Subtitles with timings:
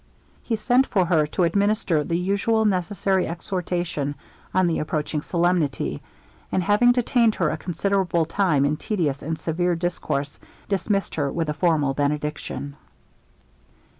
[0.41, 4.15] He sent for her to administer the usual necessary exhortation
[4.51, 6.01] on the approaching solemnity;
[6.51, 11.49] and having detained her a considerable time in tedious and severe discourse, dismissed her with
[11.49, 12.77] a formal benediction.